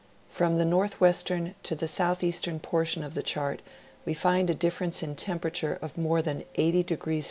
From, 0.29 0.57
the 0.57 0.65
northwest 0.65 1.29
ern 1.29 1.53
to 1.61 1.75
the 1.75 1.87
southeastern 1.87 2.59
portion 2.59 3.03
of 3.03 3.13
the 3.13 3.21
chart 3.21 3.61
we 4.03 4.15
find 4.15 4.49
a 4.49 4.55
difference 4.55 5.03
in 5.03 5.15
temperature 5.15 5.77
of 5.79 5.95
more 5.95 6.23
than 6.23 6.41
80° 6.57 7.17
F. 7.19 7.19